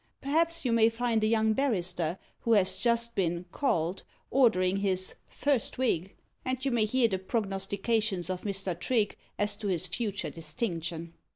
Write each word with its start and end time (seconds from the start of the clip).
Perhaps 0.19 0.65
you 0.65 0.71
may 0.71 0.89
find 0.89 1.23
a 1.23 1.27
young 1.27 1.53
barrister 1.53 2.17
who 2.39 2.53
has 2.53 2.77
just 2.79 3.13
been 3.13 3.45
"called," 3.51 4.01
ordering 4.31 4.77
his 4.77 5.13
"first 5.29 5.77
wig," 5.77 6.15
and 6.43 6.65
you 6.65 6.71
may 6.71 6.85
hear 6.85 7.07
the 7.07 7.19
prognostications 7.19 8.27
of 8.27 8.41
Mr. 8.41 8.73
Trigge 8.73 9.15
as 9.37 9.55
to 9.57 9.67
his 9.67 9.85
future 9.85 10.31
distinction. 10.31 11.13